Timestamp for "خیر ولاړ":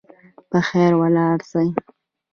0.67-1.37